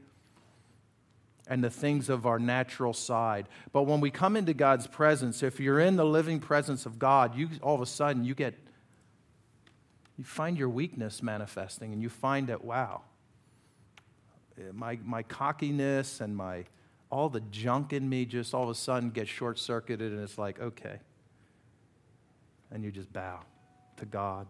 [1.49, 3.49] And the things of our natural side.
[3.73, 7.37] But when we come into God's presence, if you're in the living presence of God,
[7.37, 8.55] you all of a sudden you get,
[10.17, 13.03] you find your weakness manifesting and you find that, wow,
[14.59, 16.67] eh, my, my cockiness and my,
[17.11, 20.39] all the junk in me just all of a sudden gets short circuited and it's
[20.39, 21.01] like, okay
[22.71, 23.41] and you just bow
[23.97, 24.47] to God.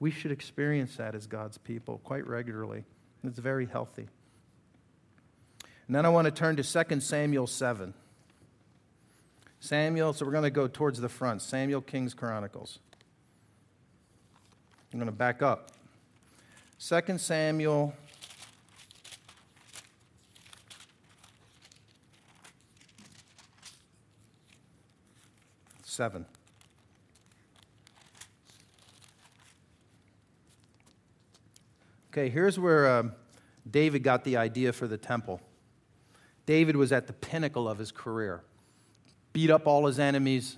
[0.00, 2.84] We should experience that as God's people quite regularly.
[3.22, 4.08] It's very healthy.
[5.86, 7.94] And then I want to turn to 2 Samuel 7.
[9.60, 11.40] Samuel, so we're going to go towards the front.
[11.40, 12.78] Samuel King's Chronicles.
[14.92, 15.70] I'm going to back up.
[16.78, 17.94] 2 Samuel
[25.94, 26.26] seven.
[32.14, 33.12] Okay, here's where um,
[33.68, 35.40] David got the idea for the temple.
[36.46, 38.44] David was at the pinnacle of his career,
[39.32, 40.56] beat up all his enemies.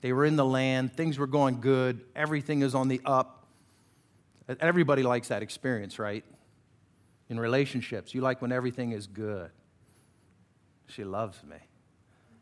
[0.00, 3.46] They were in the land, things were going good, everything is on the up.
[4.58, 6.24] Everybody likes that experience, right?
[7.28, 9.50] In relationships, you like when everything is good.
[10.88, 11.58] She loves me.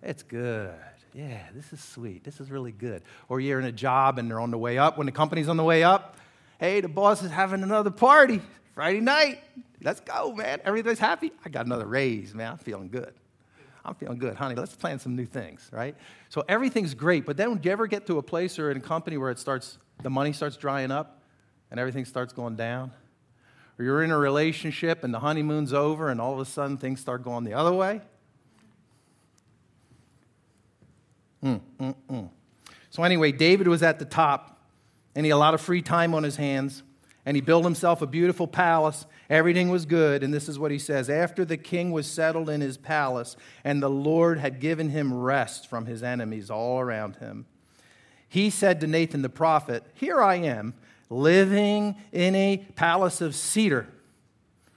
[0.03, 0.73] It's good.
[1.13, 2.25] Yeah, this is sweet.
[2.25, 3.03] This is really good.
[3.29, 4.97] Or you're in a job and they're on the way up.
[4.97, 6.17] When the company's on the way up,
[6.59, 8.41] hey, the boss is having another party
[8.75, 9.41] Friday night.
[9.83, 10.61] Let's go, man.
[10.65, 11.33] Everybody's happy.
[11.45, 12.53] I got another raise, man.
[12.53, 13.13] I'm feeling good.
[13.85, 14.55] I'm feeling good, honey.
[14.55, 15.95] Let's plan some new things, right?
[16.31, 18.81] So everything's great, but then do you ever get to a place or in a
[18.81, 21.23] company where it starts, the money starts drying up
[21.71, 22.93] and everything starts going down?
[23.79, 27.01] Or you're in a relationship and the honeymoon's over and all of a sudden things
[27.01, 28.01] start going the other way?
[31.43, 32.31] Mm, mm, mm.
[32.89, 34.54] So, anyway, David was at the top,
[35.15, 36.83] and he had a lot of free time on his hands,
[37.27, 39.07] and he built himself a beautiful palace.
[39.31, 42.61] Everything was good, and this is what he says After the king was settled in
[42.61, 47.47] his palace, and the Lord had given him rest from his enemies all around him,
[48.29, 50.75] he said to Nathan the prophet, Here I am,
[51.09, 53.87] living in a palace of cedar,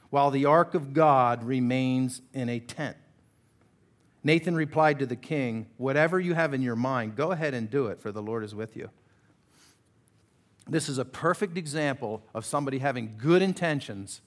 [0.10, 2.95] while the ark of God remains in a tent.
[4.23, 7.88] Nathan replied to the king, Whatever you have in your mind, go ahead and do
[7.88, 8.89] it, for the Lord is with you.
[10.69, 14.21] This is a perfect example of somebody having good intentions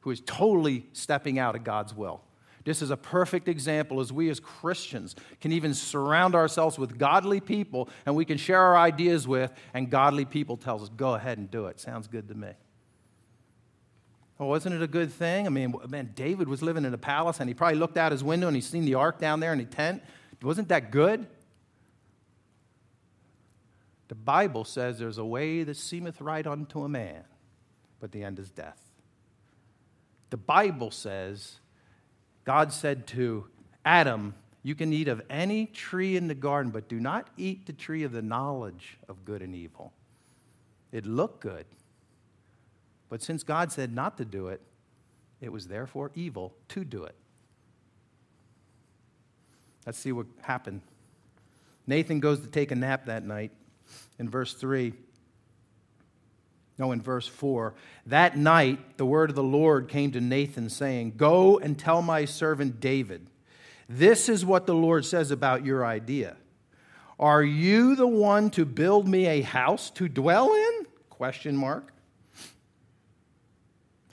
[0.00, 2.22] who is totally stepping out of God's will.
[2.64, 7.40] This is a perfect example as we as Christians can even surround ourselves with godly
[7.40, 11.38] people and we can share our ideas with, and godly people tells us, go ahead
[11.38, 11.78] and do it.
[11.78, 12.50] Sounds good to me.
[14.38, 15.46] Well, wasn't it a good thing?
[15.46, 18.24] I mean, man, David was living in a palace and he probably looked out his
[18.24, 20.02] window and he seen the ark down there in the tent.
[20.42, 21.26] Wasn't that good?
[24.08, 27.24] The Bible says there's a way that seemeth right unto a man,
[28.00, 28.80] but the end is death.
[30.30, 31.58] The Bible says,
[32.44, 33.48] God said to
[33.84, 37.72] Adam, You can eat of any tree in the garden, but do not eat the
[37.72, 39.92] tree of the knowledge of good and evil.
[40.92, 41.66] It looked good.
[43.08, 44.60] But since God said not to do it,
[45.40, 47.14] it was therefore evil to do it.
[49.84, 50.80] Let's see what happened.
[51.86, 53.52] Nathan goes to take a nap that night.
[54.18, 54.92] In verse 3,
[56.78, 57.74] no, in verse 4,
[58.06, 62.24] that night the word of the Lord came to Nathan, saying, Go and tell my
[62.26, 63.26] servant David,
[63.88, 66.36] this is what the Lord says about your idea.
[67.18, 70.86] Are you the one to build me a house to dwell in?
[71.08, 71.92] Question mark.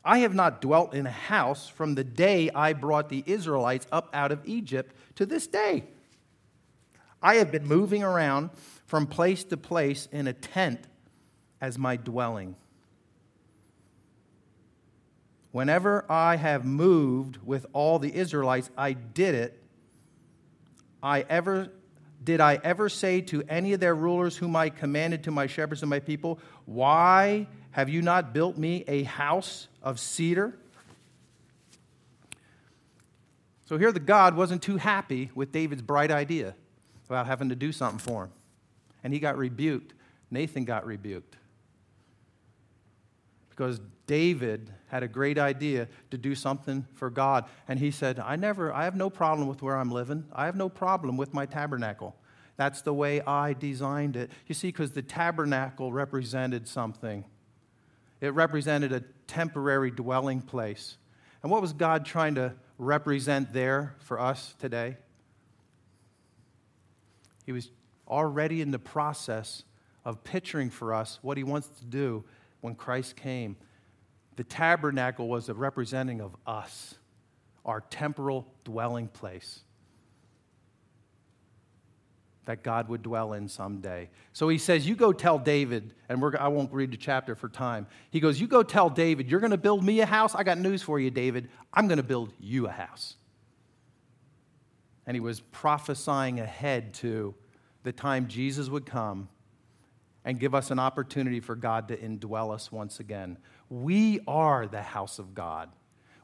[0.05, 4.09] I have not dwelt in a house from the day I brought the Israelites up
[4.13, 5.85] out of Egypt to this day.
[7.21, 8.49] I have been moving around
[8.93, 10.85] from place to place in a tent
[11.59, 12.55] as my dwelling.
[15.51, 19.59] Whenever I have moved with all the Israelites, I did it.
[21.01, 21.71] I ever
[22.23, 25.81] did I ever say to any of their rulers whom I commanded to my shepherds
[25.81, 30.53] and my people, Why have you not built me a house of cedar?
[33.65, 36.53] So here the God wasn't too happy with David's bright idea
[37.09, 38.31] about having to do something for him.
[39.03, 39.93] And he got rebuked.
[40.31, 41.37] Nathan got rebuked.
[43.49, 47.45] Because David had a great idea to do something for God.
[47.67, 50.25] And he said, I never, I have no problem with where I'm living.
[50.33, 52.15] I have no problem with my tabernacle.
[52.55, 54.31] That's the way I designed it.
[54.47, 57.25] You see, because the tabernacle represented something.
[58.21, 60.97] It represented a temporary dwelling place.
[61.41, 64.97] And what was God trying to represent there for us today?
[67.45, 67.69] He was
[68.07, 69.63] already in the process
[70.05, 72.23] of picturing for us what he wants to do
[72.61, 73.55] when Christ came.
[74.35, 76.95] The tabernacle was a representing of us,
[77.65, 79.61] our temporal dwelling place
[82.45, 84.09] that God would dwell in someday.
[84.33, 87.87] So he says, You go tell David, and I won't read the chapter for time.
[88.11, 90.35] He goes, You go tell David, you're going to build me a house.
[90.35, 91.49] I got news for you, David.
[91.73, 93.15] I'm going to build you a house.
[95.05, 97.35] And he was prophesying ahead to
[97.83, 99.29] the time Jesus would come
[100.25, 103.37] and give us an opportunity for God to indwell us once again.
[103.69, 105.69] We are the house of God.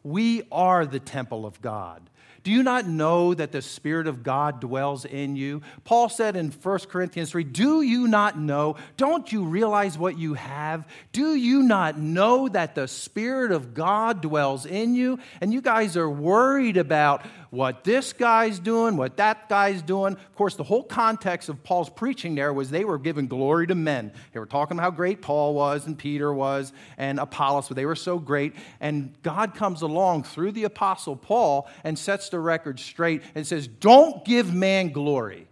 [0.03, 2.09] We are the temple of God.
[2.43, 5.61] Do you not know that the Spirit of God dwells in you?
[5.83, 8.77] Paul said in 1 Corinthians 3 Do you not know?
[8.95, 10.87] Don't you realize what you have?
[11.11, 15.19] Do you not know that the Spirit of God dwells in you?
[15.41, 20.13] And you guys are worried about what this guy's doing, what that guy's doing.
[20.13, 23.75] Of course, the whole context of Paul's preaching there was they were giving glory to
[23.75, 24.11] men.
[24.33, 27.85] They were talking about how great Paul was and Peter was and Apollos, but they
[27.85, 28.53] were so great.
[28.79, 33.67] And God comes along through the apostle Paul and sets the record straight and says,
[33.67, 35.47] Don't give man glory.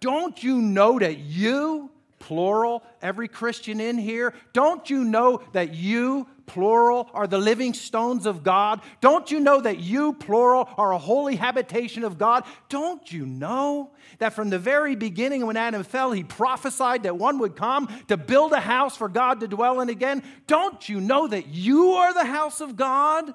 [0.00, 6.26] Don't you know that you, plural, every Christian in here, don't you know that you,
[6.46, 8.80] plural, are the living stones of God?
[9.00, 12.44] Don't you know that you, plural, are a holy habitation of God?
[12.68, 17.38] Don't you know that from the very beginning when Adam fell, he prophesied that one
[17.38, 20.22] would come to build a house for God to dwell in again?
[20.46, 23.34] Don't you know that you are the house of God?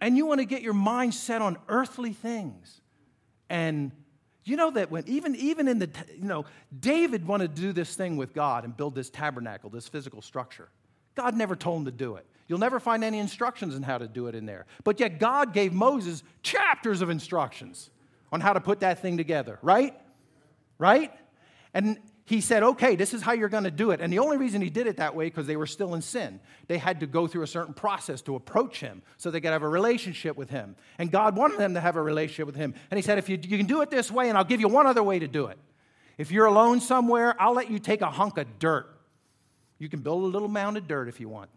[0.00, 2.80] And you want to get your mind set on earthly things
[3.48, 3.92] and
[4.46, 6.44] you know that when even even in the you know
[6.78, 10.68] David wanted to do this thing with God and build this tabernacle, this physical structure.
[11.14, 12.26] God never told him to do it.
[12.46, 14.66] You'll never find any instructions on how to do it in there.
[14.84, 17.90] But yet God gave Moses chapters of instructions
[18.30, 19.94] on how to put that thing together, right?
[20.78, 21.12] Right?
[21.74, 24.00] And he said, okay, this is how you're going to do it.
[24.00, 26.40] And the only reason he did it that way because they were still in sin.
[26.66, 29.62] They had to go through a certain process to approach him so they could have
[29.62, 30.74] a relationship with him.
[30.98, 32.74] And God wanted them to have a relationship with him.
[32.90, 34.66] And he said, if you, you can do it this way, and I'll give you
[34.66, 35.58] one other way to do it.
[36.18, 38.92] If you're alone somewhere, I'll let you take a hunk of dirt.
[39.78, 41.50] You can build a little mound of dirt if you want,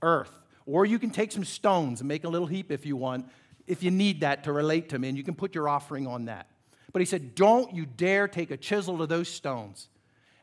[0.00, 0.32] earth.
[0.64, 3.26] Or you can take some stones and make a little heap if you want,
[3.66, 6.26] if you need that to relate to me, and you can put your offering on
[6.26, 6.46] that.
[6.94, 9.88] But he said, Don't you dare take a chisel to those stones.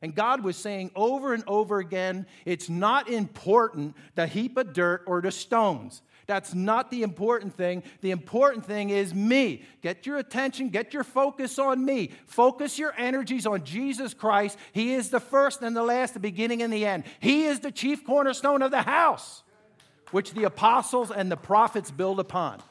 [0.01, 5.03] And God was saying over and over again, it's not important the heap of dirt
[5.07, 6.01] or the stones.
[6.27, 7.83] That's not the important thing.
[8.01, 9.63] The important thing is me.
[9.81, 12.11] Get your attention, get your focus on me.
[12.25, 14.57] Focus your energies on Jesus Christ.
[14.73, 17.05] He is the first and the last, the beginning and the end.
[17.21, 19.43] He is the chief cornerstone of the house,
[20.11, 22.61] which the apostles and the prophets build upon.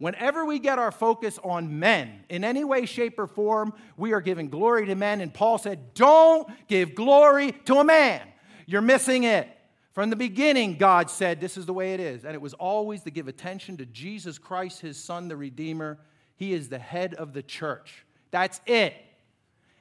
[0.00, 4.22] Whenever we get our focus on men in any way, shape, or form, we are
[4.22, 5.20] giving glory to men.
[5.20, 8.26] And Paul said, Don't give glory to a man.
[8.64, 9.46] You're missing it.
[9.92, 12.24] From the beginning, God said, This is the way it is.
[12.24, 15.98] And it was always to give attention to Jesus Christ, his son, the Redeemer.
[16.34, 18.06] He is the head of the church.
[18.30, 18.94] That's it.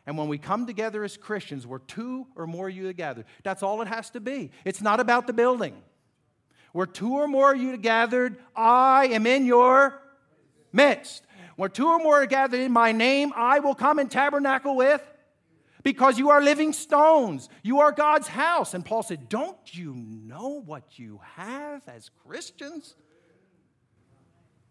[0.05, 3.23] And when we come together as Christians, we're two or more of you together.
[3.43, 4.51] That's all it has to be.
[4.65, 5.81] It's not about the building.
[6.73, 10.01] Where two or more of you gathered, I am in your
[10.71, 11.23] midst.
[11.55, 15.03] Where two or more are gathered in my name, I will come and tabernacle with
[15.83, 17.49] because you are living stones.
[17.63, 18.73] You are God's house.
[18.73, 22.95] And Paul said, Don't you know what you have as Christians?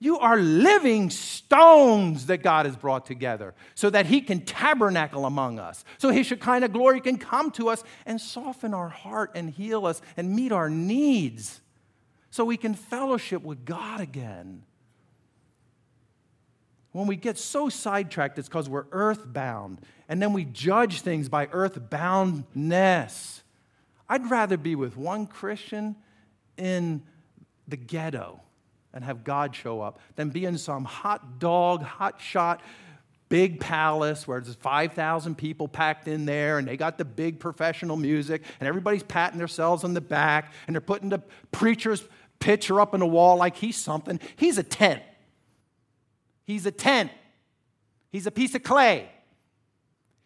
[0.00, 5.58] You are living stones that God has brought together so that He can tabernacle among
[5.58, 5.84] us.
[5.98, 10.00] So His Shekinah glory can come to us and soften our heart and heal us
[10.16, 11.60] and meet our needs
[12.30, 14.62] so we can fellowship with God again.
[16.98, 21.46] When we get so sidetracked, it's because we're earthbound, and then we judge things by
[21.46, 23.42] earthboundness.
[24.08, 25.94] I'd rather be with one Christian
[26.56, 27.04] in
[27.68, 28.40] the ghetto
[28.92, 32.62] and have God show up than be in some hot dog, hot shot,
[33.28, 37.96] big palace where there's 5,000 people packed in there and they got the big professional
[37.96, 41.22] music and everybody's patting themselves on the back and they're putting the
[41.52, 42.02] preacher's
[42.40, 44.18] picture up on the wall like he's something.
[44.34, 45.04] He's a tent.
[46.48, 47.12] He's a tent,
[48.10, 49.10] he's a piece of clay.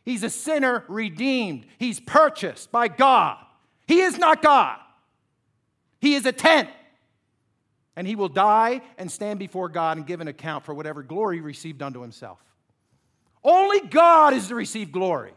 [0.05, 1.66] He's a sinner redeemed.
[1.79, 3.39] He's purchased by God.
[3.87, 4.79] He is not God.
[6.01, 6.68] He is a tent.
[7.95, 11.37] And he will die and stand before God and give an account for whatever glory
[11.37, 12.39] he received unto himself.
[13.45, 15.35] Only God is to receive glory,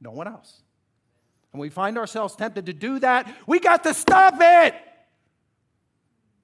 [0.00, 0.62] no one else.
[1.52, 3.34] And we find ourselves tempted to do that.
[3.46, 4.74] We got to stop it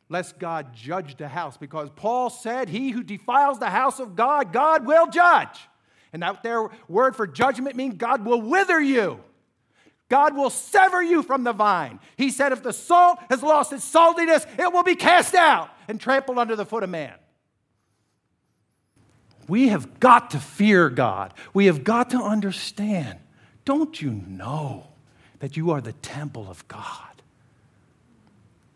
[0.08, 1.56] lest God judge the house.
[1.56, 5.58] Because Paul said, He who defiles the house of God, God will judge.
[6.12, 9.20] And that their word for judgment means God will wither you.
[10.08, 11.98] God will sever you from the vine.
[12.16, 16.00] He said, if the salt has lost its saltiness, it will be cast out and
[16.00, 17.14] trampled under the foot of man.
[19.48, 21.34] We have got to fear God.
[21.52, 23.18] We have got to understand.
[23.64, 24.92] Don't you know
[25.40, 27.13] that you are the temple of God?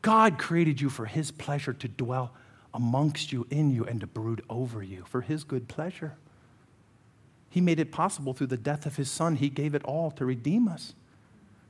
[0.03, 2.33] God created you for His pleasure to dwell
[2.73, 6.15] amongst you, in you, and to brood over you for His good pleasure.
[7.51, 9.37] He made it possible through the death of His Son.
[9.37, 10.95] He gave it all to redeem us.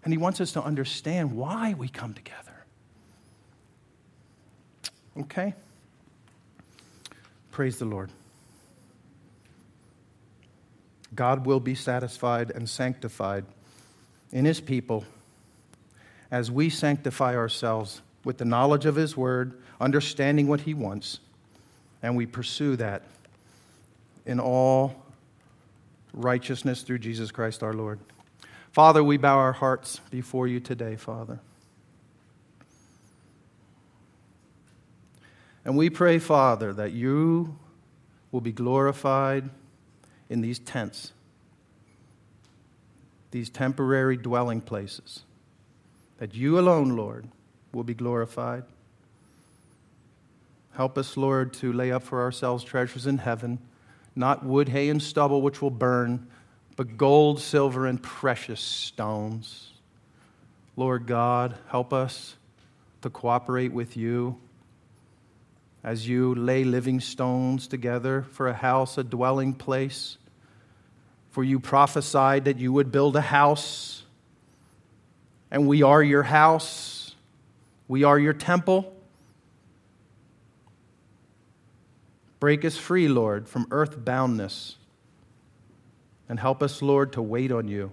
[0.05, 2.65] And He wants us to understand why we come together.
[5.17, 5.55] Okay?
[7.51, 8.11] Praise the Lord.
[11.15, 13.45] God will be satisfied and sanctified
[14.31, 15.05] in His people
[16.31, 21.21] as we sanctify ourselves with the knowledge of His Word, understanding what He wants,
[22.03, 23.05] And we pursue that
[24.27, 24.95] in all
[26.13, 27.99] righteousness through Jesus Christ our Lord.
[28.71, 31.41] Father, we bow our hearts before you today, Father.
[35.65, 37.57] And we pray, Father, that you
[38.31, 39.49] will be glorified
[40.29, 41.13] in these tents,
[43.31, 45.25] these temporary dwelling places.
[46.19, 47.27] That you alone, Lord,
[47.73, 48.65] will be glorified.
[50.73, 53.59] Help us, Lord, to lay up for ourselves treasures in heaven,
[54.15, 56.29] not wood, hay, and stubble, which will burn,
[56.77, 59.73] but gold, silver, and precious stones.
[60.77, 62.37] Lord God, help us
[63.03, 64.37] to cooperate with you
[65.83, 70.19] as you lay living stones together for a house, a dwelling place.
[71.31, 74.03] For you prophesied that you would build a house,
[75.51, 76.98] and we are your house,
[77.89, 78.95] we are your temple.
[82.39, 84.77] Break us free, Lord, from earth boundness,
[86.29, 87.91] and help us, Lord, to wait on you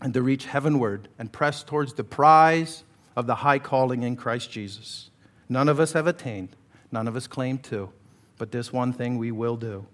[0.00, 2.82] and to reach heavenward and press towards the prize
[3.16, 5.08] of the high calling in Christ Jesus.
[5.48, 6.50] None of us have attained,
[6.90, 7.90] none of us claim to,
[8.36, 9.86] but this one thing we will do.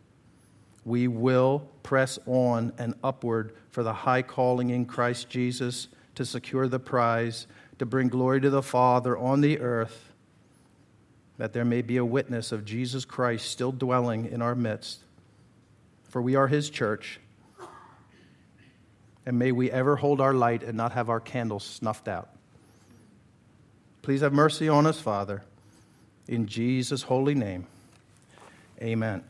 [0.84, 6.66] We will press on and upward for the high calling in Christ Jesus to secure
[6.66, 7.46] the prize,
[7.80, 10.12] to bring glory to the Father on the earth,
[11.38, 14.98] that there may be a witness of Jesus Christ still dwelling in our midst.
[16.10, 17.20] For we are his church.
[19.24, 22.28] And may we ever hold our light and not have our candles snuffed out.
[24.02, 25.42] Please have mercy on us, Father.
[26.28, 27.66] In Jesus' holy name,
[28.82, 29.24] amen.